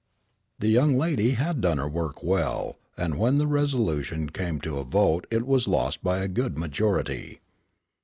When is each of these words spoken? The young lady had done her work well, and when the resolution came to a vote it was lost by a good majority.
The 0.57 0.69
young 0.69 0.97
lady 0.97 1.33
had 1.35 1.61
done 1.61 1.77
her 1.77 1.87
work 1.87 2.23
well, 2.23 2.79
and 2.97 3.19
when 3.19 3.37
the 3.37 3.45
resolution 3.45 4.31
came 4.31 4.59
to 4.61 4.79
a 4.79 4.83
vote 4.83 5.27
it 5.29 5.45
was 5.45 5.67
lost 5.67 6.03
by 6.03 6.23
a 6.23 6.27
good 6.27 6.57
majority. 6.57 7.39